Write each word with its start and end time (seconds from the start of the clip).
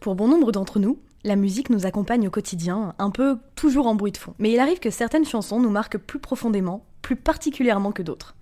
Pour 0.00 0.14
bon 0.14 0.28
nombre 0.28 0.50
d'entre 0.50 0.78
nous, 0.78 0.98
la 1.24 1.36
musique 1.36 1.68
nous 1.68 1.84
accompagne 1.84 2.26
au 2.26 2.30
quotidien, 2.30 2.94
un 2.98 3.10
peu 3.10 3.36
toujours 3.54 3.86
en 3.86 3.94
bruit 3.94 4.12
de 4.12 4.16
fond. 4.16 4.34
Mais 4.38 4.50
il 4.50 4.58
arrive 4.58 4.78
que 4.80 4.90
certaines 4.90 5.26
chansons 5.26 5.60
nous 5.60 5.68
marquent 5.68 5.98
plus 5.98 6.18
profondément, 6.18 6.86
plus 7.02 7.16
particulièrement 7.16 7.92
que 7.92 8.02
d'autres. 8.02 8.34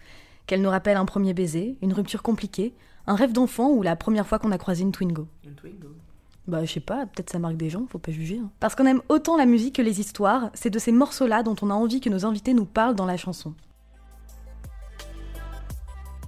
Qu'elles 0.47 0.63
nous 0.63 0.71
rappellent 0.71 0.97
un 0.97 1.05
premier 1.05 1.35
baiser, 1.35 1.77
une 1.83 1.93
rupture 1.93 2.23
compliquée, 2.23 2.75
un 3.09 3.17
rêve 3.17 3.33
d'enfant 3.33 3.71
ou 3.71 3.83
la 3.83 3.97
première 3.97 4.27
fois 4.27 4.39
qu'on 4.39 4.53
a 4.53 4.59
croisé 4.59 4.83
une 4.83 4.93
Twingo. 4.93 5.27
Une 5.45 5.55
Twingo. 5.55 5.89
Bah, 6.47 6.65
je 6.65 6.73
sais 6.73 6.81
pas, 6.81 7.05
peut-être 7.07 7.31
ça 7.31 7.39
marque 7.41 7.57
des 7.57 7.69
gens, 7.71 7.87
faut 7.91 7.99
pas 7.99 8.13
juger. 8.13 8.39
hein. 8.39 8.51
Parce 8.61 8.75
qu'on 8.75 8.87
aime 8.87 9.03
autant 9.09 9.37
la 9.37 9.45
musique 9.45 9.75
que 9.75 9.83
les 9.83 10.01
histoires, 10.01 10.51
c'est 10.55 10.71
de 10.71 10.79
ces 10.79 10.93
morceaux-là 10.93 11.43
dont 11.43 11.57
on 11.61 11.71
a 11.71 11.75
envie 11.75 12.01
que 12.01 12.09
nos 12.09 12.25
invités 12.25 12.55
nous 12.55 12.65
parlent 12.65 12.95
dans 12.95 13.05
la 13.05 13.17
chanson. 13.17 13.53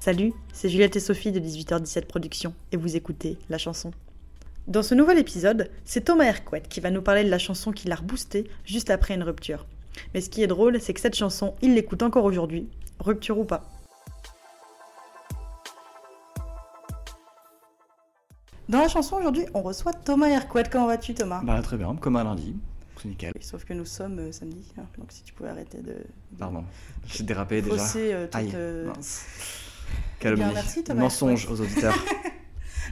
Salut, 0.01 0.33
c'est 0.53 0.69
Juliette 0.69 0.97
et 0.97 1.01
Sophie 1.01 1.31
de 1.31 1.39
18h17 1.41 2.07
Productions 2.07 2.55
et 2.73 2.77
vous 2.77 2.97
écoutez 2.97 3.39
La 3.49 3.59
Chanson. 3.59 3.93
Dans 4.71 4.85
ce 4.85 4.95
nouvel 4.95 5.19
épisode, 5.19 5.69
c'est 5.85 6.03
Thomas 6.05 6.27
Hercouet 6.27 6.63
qui 6.63 6.79
va 6.79 6.93
nous 6.93 7.03
parler 7.03 7.25
de 7.25 7.29
la 7.29 7.41
chanson 7.41 7.73
qui 7.73 7.89
l'a 7.89 7.97
reboosté 7.97 8.49
juste 8.65 8.91
après 8.91 9.15
une 9.15 9.25
rupture. 9.25 9.67
Mais 10.15 10.21
ce 10.21 10.31
qui 10.31 10.45
est 10.45 10.47
drôle, 10.47 10.81
c'est 10.81 10.95
que 10.95 11.01
cette 11.01 11.17
chanson, 11.17 11.57
il 11.61 11.75
l'écoute 11.75 12.05
encore 12.05 12.25
aujourd'hui, 12.25 12.69
rupture 13.01 13.37
ou 13.39 13.45
pas. 13.45 13.65
Dans 18.69 18.79
la 18.79 18.87
chanson 18.87 19.17
aujourd'hui, 19.17 19.45
on 19.55 19.63
reçoit 19.63 19.93
Thomas 19.93 20.29
Hercouet. 20.29 20.63
Comment 20.71 20.87
vas-tu 20.87 21.15
Thomas? 21.15 21.43
Bah 21.43 21.61
très 21.63 21.77
bien, 21.77 21.97
comme 21.97 22.15
un 22.15 22.23
lundi. 22.23 22.55
C'est 23.03 23.09
nickel. 23.09 23.33
Sauf 23.41 23.65
que 23.65 23.73
nous 23.73 23.87
sommes 23.87 24.21
euh, 24.21 24.31
samedi, 24.31 24.73
hein, 24.79 24.85
donc 24.99 25.11
si 25.11 25.25
tu 25.25 25.33
pouvais 25.33 25.49
arrêter 25.49 25.79
de... 25.79 25.95
de 25.95 26.39
Pardon, 26.39 26.63
j'ai 27.09 27.25
dérapé 27.25 27.61
déjà. 27.61 27.77
fausser, 27.77 28.13
euh, 28.13 28.27
toute, 28.27 28.37
Aïe, 28.37 28.53
euh. 28.55 28.85
Eh 28.87 28.93
bien, 28.93 29.03
Calomnie. 30.21 30.55
merci, 30.55 30.85
Thomas 30.85 31.01
Mensonge 31.01 31.49
aux 31.51 31.61
auditeurs. 31.61 31.97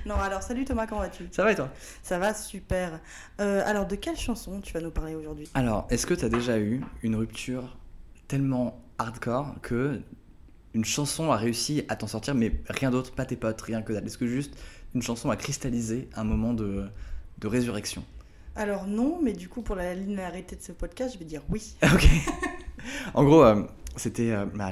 Non, 0.09 0.15
alors 0.15 0.43
salut 0.43 0.65
Thomas, 0.65 0.87
comment 0.87 1.03
vas-tu? 1.03 1.29
Ça 1.31 1.45
va 1.45 1.53
et 1.53 1.55
toi? 1.55 1.69
Ça 2.03 2.19
va 2.19 2.33
super. 2.33 2.99
Euh, 3.43 3.63
alors, 3.67 3.87
de 3.87 3.95
quelle 3.95 4.17
chanson 4.17 4.59
tu 4.63 4.73
vas 4.73 4.81
nous 4.81 4.91
parler 4.91 5.15
aujourd'hui? 5.15 5.47
Alors, 5.53 5.87
est-ce 5.91 6.07
que 6.07 6.15
t'as 6.15 6.31
déjà 6.31 6.59
eu 6.59 6.83
une 7.03 7.15
rupture 7.15 7.77
tellement 8.27 8.81
hardcore 8.97 9.57
que 9.61 10.01
une 10.73 10.87
chanson 10.87 11.31
a 11.31 11.37
réussi 11.37 11.85
à 11.91 11.97
t'en 11.97 12.07
sortir, 12.07 12.35
mais 12.35 12.59
rien 12.71 12.91
d'autre, 12.91 13.13
pas 13.13 13.27
tes 13.27 13.37
potes, 13.37 13.61
rien 13.61 13.83
que 13.83 13.93
dalle? 13.93 14.07
Est-ce 14.07 14.17
que 14.17 14.27
juste 14.27 14.55
une 14.95 15.03
chanson 15.03 15.29
a 15.29 15.37
cristallisé 15.37 16.09
un 16.15 16.25
moment 16.25 16.55
de, 16.55 16.87
de 17.37 17.47
résurrection? 17.47 18.03
Alors 18.57 18.87
non, 18.87 19.21
mais 19.23 19.35
du 19.35 19.51
coup, 19.51 19.61
pour 19.61 19.77
la 19.77 19.95
linéarité 19.95 20.57
de 20.57 20.63
ce 20.63 20.73
podcast, 20.73 21.13
je 21.13 21.19
vais 21.19 21.27
dire 21.27 21.43
oui. 21.51 21.77
Ok. 21.83 22.09
en 23.13 23.25
gros, 23.25 23.45
euh, 23.45 23.63
c'était 23.99 24.31
euh, 24.33 24.47
ma, 24.55 24.71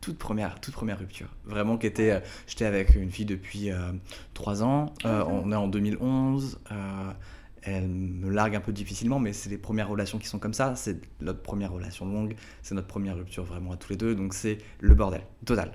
toute 0.00 0.18
première, 0.18 0.60
toute 0.60 0.74
première 0.74 0.98
rupture. 0.98 1.28
Vraiment, 1.44 1.76
qui 1.78 1.86
était. 1.86 2.10
euh, 2.12 2.20
J'étais 2.46 2.64
avec 2.64 2.94
une 2.94 3.10
fille 3.10 3.24
depuis 3.26 3.70
3 4.34 4.62
ans. 4.62 4.92
Euh, 5.04 5.22
Ah. 5.22 5.26
on 5.28 5.50
est 5.52 5.56
en 5.56 5.68
2011. 5.68 6.60
euh, 6.72 7.12
elle 7.62 7.88
me 7.88 8.30
largue 8.30 8.54
un 8.54 8.60
peu 8.60 8.72
difficilement, 8.72 9.18
mais 9.18 9.32
c'est 9.32 9.50
les 9.50 9.58
premières 9.58 9.88
relations 9.88 10.18
qui 10.18 10.26
sont 10.28 10.38
comme 10.38 10.54
ça. 10.54 10.74
C'est 10.76 11.00
notre 11.20 11.42
première 11.42 11.72
relation 11.72 12.06
longue. 12.06 12.36
C'est 12.62 12.74
notre 12.74 12.86
première 12.86 13.16
rupture 13.16 13.44
vraiment 13.44 13.72
à 13.72 13.76
tous 13.76 13.90
les 13.90 13.96
deux. 13.96 14.14
Donc 14.14 14.32
c'est 14.32 14.58
le 14.80 14.94
bordel 14.94 15.22
total. 15.44 15.72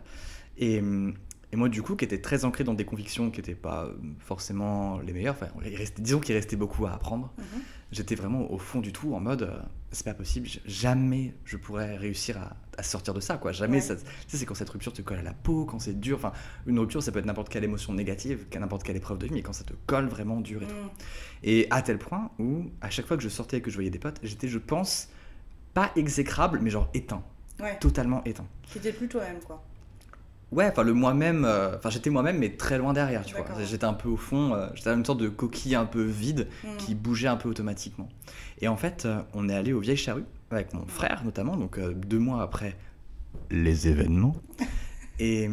Et, 0.58 0.80
hum, 0.80 1.14
et 1.54 1.56
moi, 1.56 1.70
du 1.70 1.82
coup, 1.84 1.96
qui 1.96 2.04
était 2.04 2.20
très 2.20 2.44
ancré 2.46 2.64
dans 2.64 2.74
des 2.74 2.84
convictions 2.84 3.30
qui 3.30 3.38
n'étaient 3.40 3.54
pas 3.54 3.86
euh, 3.86 3.94
forcément 4.20 4.98
les 5.00 5.14
meilleures. 5.14 5.36
Enfin, 5.36 5.48
restait- 5.62 6.02
disons 6.02 6.20
qu'il 6.20 6.34
restait 6.36 6.56
beaucoup 6.56 6.86
à 6.88 6.92
apprendre 6.94 7.32
j'étais 7.92 8.16
vraiment 8.16 8.52
au 8.52 8.58
fond 8.58 8.82
du 8.82 8.92
trou 8.92 9.14
en 9.14 9.20
mode 9.20 9.44
euh, 9.44 9.60
c'est 9.92 10.04
pas 10.04 10.16
possible 10.16 10.48
jamais 10.66 11.36
je 11.46 11.58
pourrais 11.58 11.96
réussir 11.96 12.40
à, 12.40 12.56
à 12.80 12.82
sortir 12.82 13.14
de 13.14 13.20
ça 13.20 13.38
quoi 13.38 13.52
jamais 13.52 13.76
Ouais. 13.76 13.82
ça 13.82 13.94
c'est 14.28 14.48
quand 14.48 14.56
cette 14.56 14.72
rupture 14.72 14.94
te 14.94 15.04
colle 15.04 15.20
à 15.20 15.22
la 15.22 15.34
peau 15.36 15.66
quand 15.66 15.78
c'est 15.78 16.00
dur 16.00 16.18
enfin 16.18 16.32
une 16.66 16.80
rupture 16.80 17.04
ça 17.04 17.12
peut 17.12 17.20
être 17.20 17.28
n'importe 17.28 17.50
quelle 17.50 17.64
émotion 17.64 17.94
négative 17.94 18.48
n'importe 18.60 18.82
quelle 18.82 18.96
épreuve 18.98 19.20
de 19.20 19.28
vie 19.28 19.34
mais 19.36 19.42
quand 19.44 19.54
ça 19.54 19.64
te 19.64 19.74
colle 19.86 20.08
vraiment 20.08 20.42
dur 20.42 20.64
et 20.64 20.66
tout 20.66 20.74
Mm. 20.74 20.90
et 21.44 21.68
à 21.70 21.84
tel 21.84 22.00
point 22.00 22.32
où 22.40 22.64
à 22.82 22.90
chaque 22.90 23.06
fois 23.06 23.16
que 23.16 23.22
je 23.22 23.30
sortais 23.30 23.58
et 23.58 23.62
que 23.62 23.70
je 23.70 23.76
voyais 23.76 23.92
des 23.92 24.00
potes 24.00 24.18
j'étais 24.24 24.48
je 24.48 24.58
pense 24.58 25.10
pas 25.76 25.92
exécrable 25.96 26.62
mais 26.64 26.72
genre 26.72 26.90
éteint 26.96 27.22
Ouais, 27.62 27.78
totalement 27.80 28.24
éteint 28.24 28.48
c'était 28.68 28.92
plus 28.92 29.08
toi-même, 29.08 29.38
quoi. 29.46 29.64
Ouais, 30.54 30.68
enfin 30.70 30.84
le 30.84 30.94
moi-même, 30.94 31.46
euh, 31.46 31.76
enfin 31.78 31.90
j'étais 31.90 32.10
moi-même 32.10 32.38
mais 32.38 32.56
très 32.56 32.78
loin 32.78 32.94
derrière, 32.94 33.26
tu 33.26 33.36
vois. 33.36 33.46
J'étais 33.64 33.86
un 33.86 33.94
peu 33.94 34.10
au 34.10 34.18
fond, 34.18 34.54
euh, 34.54 34.68
j'étais 34.76 34.92
une 34.92 35.04
sorte 35.06 35.20
de 35.20 35.30
coquille 35.30 35.76
un 35.76 35.86
peu 35.86 36.04
vide 36.04 36.48
Mm. 36.64 36.78
qui 36.78 36.96
bougeait 36.96 37.28
un 37.28 37.38
peu 37.38 37.50
automatiquement. 37.50 38.08
Et 38.62 38.68
en 38.68 38.78
fait, 38.78 39.06
euh, 39.06 39.20
on 39.34 39.50
est 39.50 39.56
allé 39.56 39.74
aux 39.74 39.80
Vieilles 39.80 39.98
Charrues 39.98 40.26
avec 40.52 40.74
mon 40.74 40.86
frère 40.86 41.24
notamment, 41.26 41.58
donc 41.58 41.78
euh, 41.80 41.94
deux 41.94 42.20
mois 42.20 42.42
après 42.44 42.78
les 43.50 43.88
événements. 43.88 44.36
Et, 45.20 45.48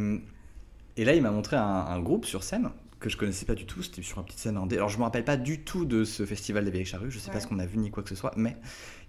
et 0.97 1.05
là, 1.05 1.15
il 1.15 1.23
m'a 1.23 1.31
montré 1.31 1.57
un, 1.57 1.63
un 1.63 2.01
groupe 2.01 2.25
sur 2.25 2.43
scène 2.43 2.71
que 2.99 3.09
je 3.11 3.17
connaissais 3.17 3.45
pas 3.47 3.55
du 3.55 3.67
tout, 3.67 3.83
c'était 3.83 4.03
sur 4.03 4.19
une 4.19 4.25
petite 4.25 4.39
scène 4.41 4.57
indé. 4.57 4.77
Alors 4.77 4.89
je 4.91 4.99
me 4.99 5.03
rappelle 5.05 5.25
pas 5.25 5.37
du 5.37 5.61
tout 5.65 5.85
de 5.87 6.05
ce 6.05 6.25
festival 6.27 6.65
des 6.65 6.71
Vieilles 6.71 6.85
Charrues, 6.87 7.11
je 7.11 7.19
sais 7.19 7.31
pas 7.31 7.41
ce 7.41 7.47
qu'on 7.47 7.59
a 7.59 7.67
vu 7.67 7.79
ni 7.79 7.91
quoi 7.91 8.03
que 8.03 8.09
ce 8.09 8.15
soit, 8.15 8.33
mais 8.37 8.57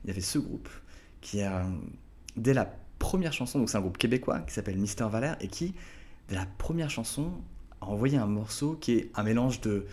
il 0.04 0.08
y 0.08 0.12
avait 0.12 0.22
ce 0.22 0.40
groupe 0.40 0.70
qui 1.22 1.42
a, 1.42 1.66
dès 2.38 2.54
la 2.54 2.74
première 3.02 3.34
chanson, 3.34 3.58
donc 3.60 3.70
c'est 3.70 3.78
un 3.78 3.82
groupe 3.82 3.98
québécois 3.98 4.40
qui 4.42 4.54
s'appelle 4.54 4.78
Mister 4.78 5.06
Valère 5.10 5.36
et 5.42 5.48
qui, 5.48 5.74
dès 6.30 6.36
la 6.36 6.46
première 6.46 6.92
chanson, 6.92 7.32
a 7.82 7.88
envoyé 7.88 8.18
un 8.18 8.28
morceau 8.28 8.76
qui 8.80 8.94
est 8.94 9.12
un 9.16 9.24
mélange 9.24 9.60
de 9.60 9.88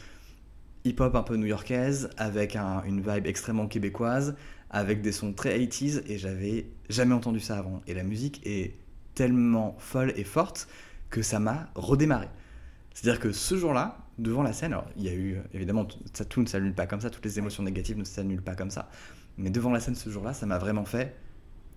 hip-hop 0.85 1.15
un 1.15 1.23
peu 1.23 1.37
new-yorkaise 1.37 2.11
avec 2.19 2.55
un- 2.55 2.83
une 2.85 3.01
vibe 3.01 3.27
extrêmement 3.27 3.67
québécoise, 3.67 4.37
avec 4.71 5.01
des 5.01 5.13
sons 5.13 5.33
très 5.33 5.59
80s 5.59 6.03
et 6.07 6.19
j'avais 6.19 6.67
jamais 6.91 7.15
entendu 7.15 7.41
ça 7.41 7.59
avant. 7.59 7.81
Et 7.87 7.95
la 7.95 8.03
musique 8.03 8.47
est 8.47 8.75
tellement 9.15 9.75
folle 9.79 10.13
et 10.17 10.25
forte 10.25 10.69
que 11.09 11.23
ça 11.23 11.41
m'a 11.41 11.71
redémarré. 11.75 12.29
C'est-à-dire 12.93 13.21
que 13.21 13.33
ce 13.33 13.57
jour-là, 13.57 13.99
devant 14.19 14.43
la 14.43 14.53
scène, 14.53 14.73
alors 14.75 14.87
il 14.97 15.05
y 15.05 15.09
a 15.09 15.15
eu, 15.15 15.39
évidemment, 15.55 15.89
ça, 16.13 16.25
tout 16.27 16.43
ne 16.43 16.47
s'annule 16.47 16.75
pas 16.75 16.87
comme 16.87 17.01
ça, 17.01 17.09
toutes 17.09 17.25
les 17.25 17.39
émotions 17.39 17.63
négatives 17.63 17.97
ne 17.97 18.05
s'annulent 18.05 18.43
pas 18.43 18.55
comme 18.55 18.71
ça, 18.71 18.91
mais 19.39 19.51
devant 19.51 19.71
la 19.71 19.81
scène 19.81 19.95
ce 19.95 20.11
jour-là, 20.11 20.35
ça 20.35 20.45
m'a 20.47 20.59
vraiment 20.59 20.85
fait, 20.85 21.17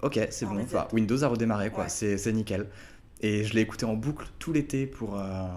ok, 0.02 0.28
c'est 0.32 0.46
bon, 0.46 0.60
enfin, 0.62 0.88
Windows 0.94 1.24
a 1.24 1.28
redémarré, 1.28 1.70
quoi, 1.70 1.84
Ouais. 1.86 1.90
c'est 1.90 2.32
nickel. 2.34 2.68
Et 3.22 3.44
je 3.44 3.54
l'ai 3.54 3.62
écouté 3.62 3.86
en 3.86 3.94
boucle 3.94 4.28
tout 4.40 4.52
l'été 4.52 4.88
pour, 4.88 5.20
euh, 5.20 5.48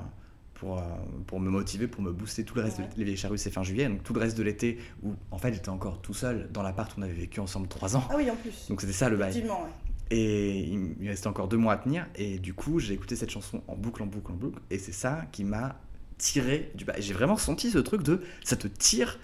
pour, 0.54 0.78
euh, 0.78 0.82
pour 1.26 1.40
me 1.40 1.48
motiver, 1.50 1.86
pour 1.88 2.02
me 2.02 2.12
booster 2.12 2.44
tout 2.44 2.54
le 2.56 2.62
reste. 2.62 2.78
Ouais. 2.78 2.84
De, 2.84 2.98
les 2.98 3.04
vieilles 3.04 3.16
charrues, 3.16 3.38
c'est 3.38 3.50
fin 3.50 3.62
juillet, 3.62 3.88
donc 3.88 4.02
tout 4.02 4.12
le 4.12 4.20
reste 4.20 4.36
de 4.36 4.42
l'été 4.42 4.78
où, 5.02 5.14
en 5.30 5.38
fait, 5.38 5.52
j'étais 5.54 5.70
encore 5.70 6.00
tout 6.02 6.12
seul 6.14 6.48
dans 6.52 6.62
l'appart 6.62 6.94
où 6.94 7.00
on 7.00 7.02
avait 7.02 7.12
vécu 7.14 7.40
ensemble 7.40 7.68
trois 7.68 7.96
ans. 7.96 8.04
Ah 8.10 8.14
oui, 8.16 8.30
en 8.30 8.36
plus. 8.36 8.66
Donc 8.68 8.80
c'était 8.82 8.92
ça 8.92 9.08
le 9.08 9.16
bail. 9.16 9.30
Effectivement, 9.30 9.62
ouais. 9.62 9.70
Et 10.10 10.58
il 10.60 10.78
me 10.78 11.08
restait 11.08 11.28
encore 11.28 11.48
deux 11.48 11.56
mois 11.56 11.72
à 11.72 11.76
tenir. 11.78 12.06
Et 12.14 12.38
du 12.38 12.52
coup, 12.52 12.78
j'ai 12.78 12.92
écouté 12.92 13.16
cette 13.16 13.30
chanson 13.30 13.62
en 13.66 13.74
boucle, 13.74 14.02
en 14.02 14.06
boucle, 14.06 14.30
en 14.32 14.34
boucle. 14.34 14.60
Et 14.70 14.78
c'est 14.78 14.92
ça 14.92 15.24
qui 15.32 15.44
m'a 15.44 15.76
tiré 16.18 16.70
du. 16.74 16.84
Et 16.96 17.00
J'ai 17.02 17.14
vraiment 17.14 17.38
senti 17.38 17.70
ce 17.70 17.78
truc 17.78 18.02
de 18.02 18.20
ça 18.44 18.56
te 18.56 18.68
tire 18.68 19.18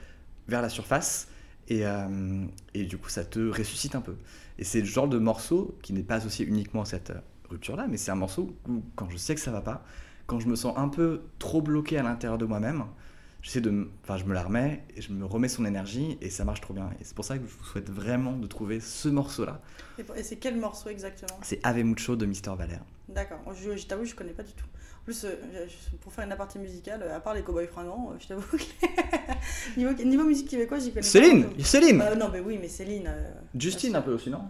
vers 0.48 0.62
la 0.62 0.70
surface. 0.70 1.28
Et, 1.68 1.86
euh, 1.86 2.44
et 2.74 2.84
du 2.84 2.98
coup, 2.98 3.08
ça 3.08 3.24
te 3.24 3.38
ressuscite 3.38 3.94
un 3.94 4.00
peu. 4.00 4.16
Et 4.58 4.64
c'est 4.64 4.80
le 4.80 4.86
genre 4.86 5.08
de 5.08 5.18
morceau 5.18 5.76
qui 5.82 5.92
n'est 5.92 6.02
pas 6.02 6.16
associé 6.16 6.44
uniquement 6.46 6.82
à 6.82 6.84
cette 6.84 7.10
euh, 7.10 7.20
rupture-là, 7.48 7.86
mais 7.88 7.96
c'est 7.96 8.10
un 8.10 8.16
morceau 8.16 8.54
où, 8.68 8.82
quand 8.96 9.08
je 9.08 9.16
sais 9.16 9.34
que 9.34 9.40
ça 9.40 9.50
va 9.50 9.60
pas, 9.60 9.84
quand 10.26 10.40
je 10.40 10.48
me 10.48 10.56
sens 10.56 10.74
un 10.76 10.88
peu 10.88 11.22
trop 11.38 11.62
bloqué 11.62 11.98
à 11.98 12.02
l'intérieur 12.02 12.38
de 12.38 12.44
moi-même, 12.44 12.84
j'essaie 13.42 13.60
de. 13.60 13.88
Enfin, 14.02 14.16
je 14.16 14.24
me 14.24 14.34
la 14.34 14.42
remets 14.42 14.84
et 14.96 15.00
je 15.00 15.12
me 15.12 15.24
remets 15.24 15.48
son 15.48 15.64
énergie 15.64 16.18
et 16.20 16.30
ça 16.30 16.44
marche 16.44 16.60
trop 16.60 16.74
bien. 16.74 16.90
Et 17.00 17.04
c'est 17.04 17.14
pour 17.14 17.24
ça 17.24 17.38
que 17.38 17.46
je 17.46 17.52
vous 17.52 17.64
souhaite 17.64 17.90
vraiment 17.90 18.36
de 18.36 18.46
trouver 18.46 18.80
ce 18.80 19.08
morceau-là. 19.08 19.60
Et, 19.98 20.22
c'est 20.22 20.36
quel 20.36 20.56
morceau 20.56 20.88
exactement? 20.88 21.38
C'est 21.42 21.60
Ave 21.64 21.82
Mucho 21.82 22.16
de 22.16 22.26
Mister 22.26 22.52
Valère. 22.56 22.84
D'accord. 23.08 23.40
Je, 23.54 23.76
je 23.76 23.86
t'avoue, 23.86 24.04
je 24.04 24.14
connais 24.14 24.32
pas 24.32 24.42
du 24.42 24.52
tout. 24.52 24.66
En 25.00 25.04
plus, 25.04 25.24
euh, 25.24 25.34
pour 26.02 26.12
faire 26.12 26.24
une 26.24 26.32
aparté 26.32 26.58
musicale, 26.58 27.00
euh, 27.02 27.16
à 27.16 27.20
part 27.20 27.34
les 27.34 27.42
Cowboys 27.42 27.66
Fringants, 27.66 28.10
euh, 28.12 28.16
je 28.20 28.28
t'avoue 28.28 28.42
que 28.56 28.62
niveau, 29.78 29.92
niveau 30.04 30.24
musique 30.24 30.48
québécoise, 30.48 30.84
j'y 30.84 30.90
connais 30.90 31.02
Céline 31.02 31.44
pas. 31.50 31.64
Céline 31.64 32.00
Euh, 32.02 32.14
non, 32.14 32.28
mais 32.32 32.40
oui, 32.40 32.58
mais 32.60 32.68
Céline. 32.68 33.06
euh, 33.08 33.30
Justine 33.54 33.96
un 33.96 34.02
peu 34.02 34.12
aussi, 34.12 34.30
non? 34.30 34.42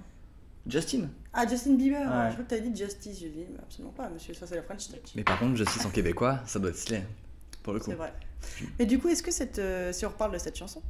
Justine 0.67 1.08
Ah, 1.32 1.47
Justin 1.47 1.75
Bieber, 1.75 2.00
Ouais. 2.00 2.26
je 2.29 2.32
crois 2.32 2.44
que 2.44 2.50
t'avais 2.50 2.69
dit 2.69 2.76
Justice. 2.85 3.19
Je 3.23 3.29
dis, 3.29 3.47
mais 3.50 3.58
absolument 3.61 3.93
pas, 3.93 4.08
monsieur, 4.11 4.35
ça 4.35 4.47
c'est 4.47 4.56
la 4.56 4.62
French 4.62 4.88
Touch. 4.88 5.12
Mais 5.14 5.25
par 5.25 5.38
contre, 5.38 5.56
Justice 5.56 5.85
en 5.87 5.91
québécois, 5.91 6.41
ça 6.47 6.58
doit 6.58 6.70
être 6.70 6.76
stylé. 6.76 7.02
Pour 7.62 7.73
le 7.73 7.79
coup. 7.79 7.91
C'est 7.91 7.97
vrai. 7.97 8.12
Mais 8.79 8.87
du 8.87 8.99
coup, 8.99 9.08
est-ce 9.08 9.23
que 9.23 9.31
cette, 9.31 9.58
euh, 9.58 9.93
si 9.93 10.05
on 10.06 10.08
reparle 10.08 10.32
de 10.32 10.38
cette 10.38 10.56
chanson, 10.56 10.82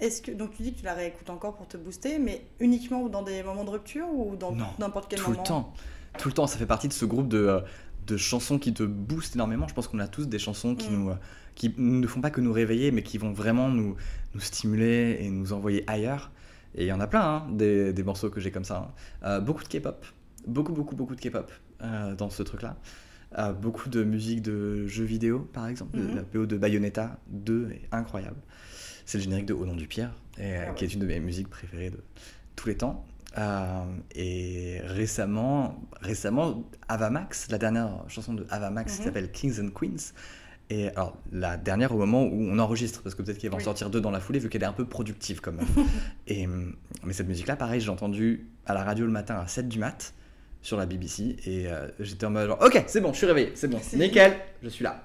est-ce 0.00 0.22
que 0.22 0.30
donc 0.32 0.54
tu 0.56 0.62
dis 0.62 0.72
que 0.72 0.78
tu 0.78 0.84
la 0.84 0.94
réécoutes 0.94 1.28
encore 1.30 1.54
pour 1.54 1.68
te 1.68 1.76
booster, 1.76 2.18
mais 2.18 2.44
uniquement 2.60 3.08
dans 3.08 3.22
des 3.22 3.42
moments 3.42 3.64
de 3.64 3.70
rupture 3.70 4.06
ou 4.12 4.34
dans 4.36 4.56
n'importe 4.78 5.08
quel 5.10 5.18
Tout 5.20 5.30
moment? 5.30 5.42
le 5.42 5.46
temps. 5.48 5.74
Tout 6.18 6.28
le 6.28 6.34
temps, 6.34 6.46
ça 6.46 6.56
fait 6.58 6.64
partie 6.66 6.88
de 6.88 6.92
ce 6.94 7.04
groupe 7.04 7.28
de, 7.28 7.38
euh, 7.38 7.60
de 8.06 8.16
chansons 8.16 8.58
qui 8.58 8.72
te 8.74 8.82
boostent 8.82 9.34
énormément. 9.36 9.66
Je 9.68 9.74
pense 9.74 9.88
qu'on 9.88 9.98
a 9.98 10.08
tous 10.08 10.26
des 10.26 10.38
chansons 10.38 10.74
qui, 10.74 10.90
Mm. 10.90 10.94
nous, 10.94 11.10
euh, 11.10 11.14
qui 11.54 11.74
ne 11.78 12.06
font 12.06 12.20
pas 12.20 12.30
que 12.30 12.40
nous 12.40 12.52
réveiller, 12.52 12.90
mais 12.90 13.02
qui 13.02 13.18
vont 13.18 13.32
vraiment 13.32 13.68
nous, 13.68 13.96
nous 14.34 14.40
stimuler 14.40 15.18
et 15.20 15.30
nous 15.30 15.52
envoyer 15.52 15.84
ailleurs. 15.86 16.30
Et 16.74 16.84
il 16.84 16.88
y 16.88 16.92
en 16.92 17.00
a 17.00 17.06
plein, 17.06 17.22
hein, 17.22 17.46
des, 17.52 17.92
des 17.92 18.02
morceaux 18.02 18.30
que 18.30 18.40
j'ai 18.40 18.50
comme 18.50 18.64
ça. 18.64 18.78
hein. 19.22 19.26
Euh, 19.28 19.40
beaucoup 19.40 19.62
de 19.62 19.68
K-pop, 19.68 20.04
beaucoup, 20.46 20.72
beaucoup, 20.72 20.96
beaucoup 20.96 21.14
de 21.14 21.20
K-pop 21.20 21.50
euh, 21.82 22.14
dans 22.16 22.30
ce 22.30 22.42
truc-là. 22.42 22.76
Euh, 23.38 23.52
beaucoup 23.52 23.88
de 23.88 24.04
musique 24.04 24.42
de 24.42 24.86
jeux 24.86 25.04
vidéo, 25.04 25.40
par 25.52 25.66
exemple. 25.68 25.96
Mhm. 25.98 26.16
La 26.16 26.22
PO 26.22 26.46
de 26.46 26.56
Bayonetta 26.56 27.18
2 27.28 27.70
est 27.72 27.88
incroyable. 27.92 28.36
C'est 29.06 29.18
le 29.18 29.24
générique 29.24 29.46
de 29.46 29.54
Au 29.54 29.66
nom 29.66 29.74
du 29.76 29.84
et, 29.84 30.00
euh, 30.00 30.06
Ah 30.38 30.70
ouais. 30.70 30.74
qui 30.76 30.84
est 30.84 30.94
une 30.94 31.00
de 31.00 31.06
mes 31.06 31.20
musiques 31.20 31.48
préférées 31.48 31.90
de 31.90 31.98
tous 32.56 32.68
les 32.68 32.76
temps. 32.76 33.06
Euh, 33.36 33.82
et 34.14 34.80
récemment, 34.84 35.76
récemment, 36.00 36.62
Avamax, 36.88 37.48
la 37.50 37.58
dernière 37.58 37.90
chanson 38.08 38.32
de 38.34 38.46
Avamax 38.50 38.92
qui 38.94 38.98
Mhm. 39.00 39.04
s'appelle 39.06 39.30
Kings 39.32 39.60
and 39.60 39.70
Queens. 39.70 40.12
Et 40.70 40.88
alors, 40.90 41.16
la 41.32 41.56
dernière 41.56 41.92
au 41.94 41.98
moment 41.98 42.22
où 42.24 42.32
on 42.48 42.58
enregistre, 42.58 43.02
parce 43.02 43.14
que 43.14 43.22
peut-être 43.22 43.38
qu'il 43.38 43.50
va 43.50 43.56
en 43.56 43.58
Oui. 43.58 43.64
sortir 43.64 43.90
deux 43.90 44.00
dans 44.00 44.10
la 44.10 44.20
foulée, 44.20 44.38
vu 44.38 44.48
qu'elle 44.48 44.62
est 44.62 44.66
un 44.66 44.72
peu 44.72 44.86
productive 44.86 45.40
quand 45.40 45.52
même. 45.52 45.66
et, 46.26 46.46
mais 47.04 47.12
cette 47.12 47.28
musique-là, 47.28 47.56
pareil, 47.56 47.80
j'ai 47.80 47.90
entendu 47.90 48.46
à 48.66 48.72
la 48.72 48.82
radio 48.82 49.04
le 49.04 49.12
matin 49.12 49.36
à 49.36 49.46
7 49.46 49.68
du 49.68 49.78
mat 49.78 50.14
sur 50.62 50.78
la 50.78 50.86
BBC. 50.86 51.36
Et 51.44 51.66
euh, 51.66 51.88
j'étais 52.00 52.24
en 52.24 52.30
mode 52.30 52.46
genre, 52.48 52.62
ok, 52.64 52.82
c'est 52.86 53.00
bon, 53.02 53.12
je 53.12 53.18
suis 53.18 53.26
réveillé, 53.26 53.52
c'est 53.54 53.68
bon, 53.68 53.78
nickel, 53.94 54.36
je 54.62 54.68
suis 54.70 54.84
là. 54.84 55.02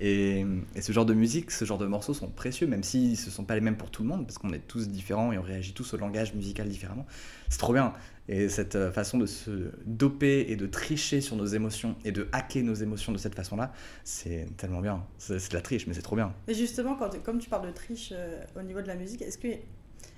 Et, 0.00 0.44
et 0.74 0.82
ce 0.82 0.92
genre 0.92 1.06
de 1.06 1.14
musique, 1.14 1.50
ce 1.50 1.64
genre 1.64 1.78
de 1.78 1.86
morceaux 1.86 2.14
sont 2.14 2.28
précieux, 2.28 2.66
même 2.66 2.82
si 2.82 3.16
ce 3.16 3.30
sont 3.30 3.44
pas 3.44 3.54
les 3.54 3.60
mêmes 3.62 3.76
pour 3.76 3.90
tout 3.90 4.02
le 4.02 4.08
monde, 4.08 4.26
parce 4.26 4.38
qu'on 4.38 4.52
est 4.52 4.66
tous 4.66 4.88
différents 4.88 5.32
et 5.32 5.38
on 5.38 5.42
réagit 5.42 5.72
tous 5.72 5.94
au 5.94 5.96
langage 5.96 6.34
musical 6.34 6.68
différemment. 6.68 7.06
C'est 7.48 7.58
trop 7.58 7.72
bien. 7.72 7.94
Et 8.28 8.48
cette 8.48 8.74
euh, 8.74 8.90
façon 8.90 9.18
de 9.18 9.26
se 9.26 9.70
doper 9.84 10.46
et 10.48 10.56
de 10.56 10.66
tricher 10.66 11.20
sur 11.20 11.36
nos 11.36 11.46
émotions 11.46 11.94
et 12.04 12.12
de 12.12 12.28
hacker 12.32 12.64
nos 12.64 12.74
émotions 12.74 13.12
de 13.12 13.18
cette 13.18 13.36
façon-là, 13.36 13.72
c'est 14.04 14.48
tellement 14.56 14.80
bien. 14.80 15.04
C'est 15.18 15.50
de 15.50 15.54
la 15.54 15.62
triche, 15.62 15.86
mais 15.86 15.94
c'est 15.94 16.02
trop 16.02 16.16
bien. 16.16 16.34
Mais 16.48 16.54
justement, 16.54 16.96
quand, 16.96 17.22
comme 17.22 17.38
tu 17.38 17.48
parles 17.48 17.68
de 17.68 17.72
triche 17.72 18.10
euh, 18.12 18.42
au 18.56 18.62
niveau 18.62 18.82
de 18.82 18.88
la 18.88 18.96
musique, 18.96 19.22
est-ce 19.22 19.38
que 19.38 19.48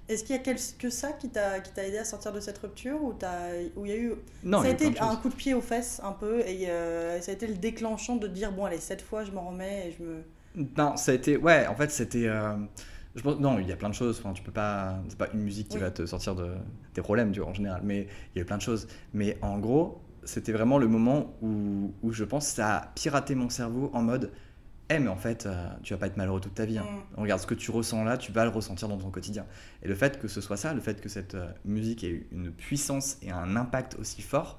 est-ce 0.09 0.25
qu'il 0.25 0.35
y 0.37 0.39
a 0.39 0.43
que 0.79 0.91
ça 0.91 1.13
qui 1.13 1.29
t'a 1.29 1.61
qui 1.61 1.73
t'a 1.73 1.87
aidé 1.87 1.99
à 1.99 2.05
sortir 2.05 2.33
de 2.33 2.41
cette 2.41 2.59
rupture 2.59 3.03
ou 3.03 3.15
où 3.77 3.87
il 3.87 3.91
y 3.91 3.95
a 3.95 3.99
eu 3.99 4.15
Non, 4.43 4.63
ça 4.63 4.69
a 4.69 4.71
été 4.71 4.99
un 5.01 5.17
coup 5.17 5.29
de 5.29 5.35
pied 5.35 5.55
aux 5.55 5.61
fesses 5.61 6.01
un 6.03 6.13
peu 6.13 6.41
et 6.41 6.71
euh, 6.71 7.21
ça 7.21 7.31
a 7.31 7.35
été 7.35 7.47
le 7.47 7.55
déclenchant 7.55 8.17
de 8.17 8.27
dire 8.27 8.53
bon 8.53 8.65
allez 8.65 8.79
cette 8.81 9.03
fois 9.03 9.25
je 9.25 9.33
m'en 9.33 9.49
remets 9.49 9.89
et 9.89 9.93
je 9.99 10.03
me 10.03 10.23
Non, 10.77 10.97
ça 10.97 11.13
a 11.13 11.15
été. 11.15 11.37
Ouais, 11.37 11.67
en 11.67 11.75
fait, 11.77 11.91
c'était. 11.91 12.27
euh, 12.27 12.57
je. 13.15 13.23
Non, 13.29 13.59
il 13.59 13.69
y 13.69 13.73
a 13.73 13.77
plein 13.77 13.89
de 13.91 13.95
choses. 13.95 14.19
Enfin, 14.19 14.33
tu 14.33 14.43
peux 14.43 14.53
pas. 14.53 14.97
C'est 15.09 15.19
pas 15.19 15.29
une 15.33 15.41
musique 15.43 15.69
qui 15.69 15.77
Oui. 15.77 15.81
va 15.81 15.91
te 15.91 16.05
sortir 16.07 16.35
de 16.35 16.55
tes 16.95 17.03
problèmes, 17.03 17.33
tu 17.33 17.41
vois, 17.41 17.51
en 17.51 17.55
général. 17.55 17.83
Mais 17.85 18.09
il 18.35 18.39
y 18.39 18.39
a 18.41 18.43
eu 18.43 18.45
plein 18.45 18.57
de 18.57 18.63
choses. 18.63 18.89
Mais 19.13 19.39
en 19.43 19.59
gros, 19.59 20.01
c'était 20.25 20.53
vraiment 20.53 20.79
le 20.79 20.89
moment 20.89 21.37
où, 21.43 21.93
où 22.03 22.13
je 22.13 22.25
pense 22.25 22.49
que 22.49 22.55
ça 22.57 22.77
a 22.77 22.87
piraté 22.95 23.35
mon 23.35 23.51
cerveau 23.51 23.91
en 23.95 24.03
mode. 24.03 24.33
Eh, 24.91 24.99
mais 24.99 25.09
en 25.09 25.17
fait, 25.17 25.45
euh, 25.47 25.69
tu 25.83 25.93
vas 25.93 25.99
pas 25.99 26.07
être 26.07 26.17
malheureux 26.17 26.41
toute 26.41 26.55
ta 26.55 26.65
vie. 26.65 26.79
hein. 26.79 26.87
Regarde 27.17 27.41
ce 27.41 27.47
que 27.47 27.55
tu 27.55 27.71
ressens 27.71 28.05
là, 28.05 28.17
tu 28.17 28.33
vas 28.33 28.45
le 28.45 28.51
ressentir 28.51 28.89
dans 28.89 28.97
ton 28.97 29.11
quotidien. 29.11 29.45
Et 29.83 29.89
le 29.89 29.95
fait 29.95 30.19
que 30.19 30.29
ce 30.29 30.41
soit 30.41 30.57
ça, 30.57 30.73
le 30.73 30.81
fait 30.81 31.01
que 31.01 31.09
cette 31.11 31.35
euh, 31.35 31.47
musique 31.67 32.05
ait 32.05 32.11
eu 32.11 32.27
une 32.33 32.51
puissance 32.51 33.19
et 33.23 33.31
un 33.31 33.55
impact 33.57 33.97
aussi 33.99 34.23
fort, 34.23 34.59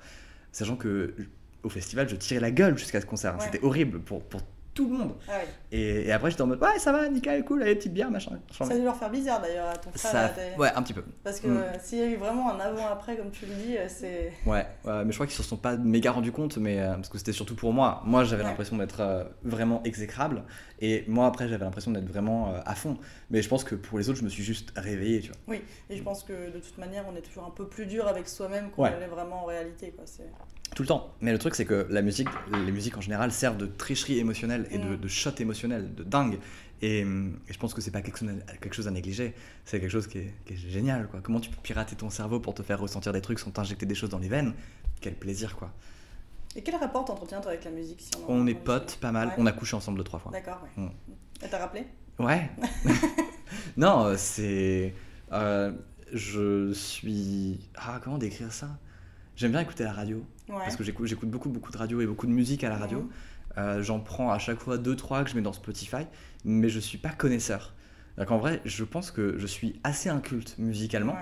sachant 0.51 0.75
que 0.75 1.15
au 1.63 1.69
festival, 1.69 2.07
je 2.07 2.15
tirais 2.15 2.39
la 2.39 2.51
gueule 2.51 2.77
jusqu'à 2.77 3.01
ce 3.01 3.05
concert. 3.05 3.33
hein. 3.33 3.37
Ouais. 3.39 3.45
C'était 3.45 3.63
horrible 3.65 3.99
pour, 3.99 4.23
pour 4.23 4.41
tout 4.79 4.89
le 4.89 4.97
monde. 4.97 5.13
ah 5.27 5.31
ouais. 5.33 5.47
Et, 5.71 6.07
et 6.07 6.11
après, 6.11 6.31
j'étais 6.31 6.41
en 6.41 6.47
mode, 6.47 6.61
ouais, 6.61 6.79
ça 6.79 6.91
va, 6.91 7.07
nickel, 7.09 7.43
cool, 7.43 7.61
allez, 7.63 7.75
petite 7.75 7.93
bière, 7.93 8.09
machin. 8.09 8.39
ça 8.51 8.63
a 8.65 8.75
dû 8.77 8.83
leur 8.83 8.95
faire 8.95 9.09
bizarre 9.09 9.41
d'ailleurs 9.41 9.67
à 9.67 9.75
ton 9.77 9.91
frère 9.91 10.11
Ça- 10.33 10.57
ouais, 10.57 10.69
un 10.75 10.81
petit 10.81 10.93
peu. 10.93 11.03
parce 11.23 11.39
que 11.39 11.47
Mm. 11.47 11.63
s'il 11.83 11.97
y 11.99 12.01
a 12.01 12.05
eu 12.05 12.15
vraiment 12.15 12.51
un 12.53 12.59
avant-après 12.59 13.17
comme 13.17 13.31
tu 13.31 13.45
le 13.45 13.53
dis 13.53 13.77
euh, 13.77 13.85
c'est 13.87 14.31
Ouais, 14.45 14.65
ouais, 14.85 15.03
mais 15.05 15.11
je 15.11 15.17
crois 15.17 15.27
qu'ils 15.27 15.35
se 15.35 15.43
sont 15.43 15.57
pas 15.57 15.75
méga 15.77 16.11
rendu 16.11 16.31
compte, 16.31 16.57
mais 16.57 16.79
euh, 16.79 16.93
parce 16.95 17.09
que 17.09 17.17
c'était 17.17 17.33
surtout 17.33 17.55
pour 17.55 17.73
moi. 17.73 18.01
Moi, 18.05 18.23
j'avais 18.23 18.43
Ouais. 18.43 18.49
l'impression 18.49 18.77
d'être 18.77 19.01
euh, 19.01 19.23
vraiment 19.43 19.81
exécrable, 19.83 20.43
et 20.79 21.03
moi, 21.07 21.27
après, 21.27 21.47
j'avais 21.49 21.65
l'impression 21.65 21.91
d'être 21.91 22.07
vraiment 22.07 22.53
euh, 22.53 22.59
à 22.65 22.75
fond. 22.75 22.97
Mais 23.29 23.41
je 23.41 23.49
pense 23.49 23.63
que 23.63 23.75
pour 23.75 23.99
les 23.99 24.09
autres, 24.09 24.19
je 24.19 24.23
me 24.23 24.29
suis 24.29 24.43
juste 24.43 24.71
réveillé, 24.75 25.19
tu 25.21 25.27
vois. 25.29 25.37
oui 25.47 25.61
et 25.89 25.97
je 25.97 26.03
pense 26.03 26.23
que 26.23 26.33
de 26.51 26.59
toute 26.59 26.77
manière 26.77 27.03
on 27.11 27.15
est 27.15 27.21
toujours 27.21 27.45
un 27.45 27.49
peu 27.51 27.67
plus 27.67 27.85
dur 27.85 28.07
avec 28.07 28.27
soi-même 28.27 28.69
qu'on 28.71 28.85
l'est 28.85 29.07
vraiment 29.07 29.43
en 29.43 29.45
réalité 29.45 29.91
quoi 29.91 30.03
c'est 30.05 30.23
Tout 30.79 30.83
le 30.83 30.87
temps. 30.87 31.13
Mais 31.19 31.33
le 31.33 31.37
truc, 31.37 31.55
c'est 31.55 31.65
que 31.65 31.87
la 31.89 32.01
musique, 32.01 32.29
les 32.53 32.71
musiques 32.71 32.97
en 32.97 33.01
général 33.01 33.33
servent 33.33 33.57
de 33.57 33.65
tricherie 33.65 34.17
émotionnelle 34.17 34.65
et 34.71 34.77
de, 34.77 34.85
Mm. 34.95 34.97
de 34.97 35.07
shot 35.09 35.31
émotionnel, 35.39 35.93
de 35.93 36.03
dingue. 36.05 36.39
Et, 36.81 36.99
et 37.01 37.05
je 37.49 37.57
pense 37.59 37.73
que 37.73 37.81
c'est 37.81 37.91
pas 37.91 38.01
quelque 38.01 38.17
chose, 38.19 38.29
à, 38.47 38.53
quelque 38.55 38.73
chose 38.73 38.87
à 38.87 38.91
négliger. 38.91 39.33
C'est 39.65 39.81
quelque 39.81 39.91
chose 39.91 40.07
qui 40.07 40.19
est, 40.19 40.33
qui 40.45 40.53
est 40.53 40.55
génial, 40.55 41.09
quoi. 41.09 41.19
Comment 41.21 41.41
tu 41.41 41.49
peux 41.49 41.59
pirater 41.61 41.97
ton 41.97 42.09
cerveau 42.09 42.39
pour 42.39 42.53
te 42.53 42.63
faire 42.63 42.79
ressentir 42.79 43.11
des 43.11 43.19
trucs 43.19 43.39
sans 43.39 43.51
t'injecter 43.51 43.85
des 43.85 43.93
choses 43.93 44.09
dans 44.09 44.19
les 44.19 44.29
veines? 44.29 44.53
Quel 45.01 45.15
plaisir, 45.15 45.57
quoi. 45.57 45.73
et 46.55 46.61
quel 46.63 46.75
rapport 46.77 47.03
t'entretiens 47.03 47.41
toi 47.41 47.51
avec 47.51 47.65
la 47.65 47.71
musique 47.71 47.99
si 47.99 48.11
on, 48.29 48.47
est 48.47 48.53
potes, 48.55 48.99
pas 49.01 49.11
mal. 49.11 49.27
Ouais. 49.27 49.33
On 49.37 49.45
a 49.47 49.51
couché 49.51 49.75
ensemble 49.75 49.97
deux, 49.97 50.05
trois 50.05 50.19
fois. 50.21 50.31
d'accord 50.31 50.63
ouais 50.77 50.81
Mm. 50.85 50.89
et 51.43 51.49
t'as 51.49 51.57
rappelé? 51.59 51.83
Ouais. 52.19 52.49
non, 53.75 54.05
euh, 54.05 54.15
c'est. 54.17 54.93
euh, 55.33 55.73
je 56.13 56.71
suis. 56.71 57.59
Ah, 57.75 57.99
comment 58.01 58.17
décrire 58.17 58.53
ça? 58.53 58.69
J'aime 59.39 59.51
bien 59.51 59.61
écouter 59.61 59.85
la 59.85 59.93
radio. 59.93 60.17
ouais 60.49 60.55
Parce 60.57 60.75
que 60.75 60.83
j'écoute 60.83 61.29
beaucoup, 61.29 61.47
beaucoup 61.47 61.71
de 61.71 61.77
radio 61.77 62.01
et 62.01 62.05
beaucoup 62.05 62.27
de 62.27 62.31
musique 62.33 62.65
à 62.65 62.69
la 62.69 62.75
radio. 62.75 62.99
Mhm. 62.99 63.09
Euh, 63.57 63.81
J'en 63.81 64.01
prends 64.01 64.31
à 64.31 64.37
chaque 64.37 64.59
fois 64.59 64.77
deux, 64.77 64.97
trois 64.97 65.23
que 65.23 65.29
je 65.29 65.35
mets 65.35 65.41
dans 65.41 65.53
Spotify, 65.53 66.07
mais 66.43 66.67
je 66.67 66.77
suis 66.77 66.97
pas 66.97 67.07
connaisseur. 67.07 67.73
Donc 68.17 68.31
en 68.31 68.37
vrai, 68.37 68.59
je 68.65 68.83
pense 68.83 69.11
que 69.11 69.37
je 69.37 69.47
suis 69.47 69.79
assez 69.85 70.09
inculte 70.09 70.55
musicalement. 70.57 71.15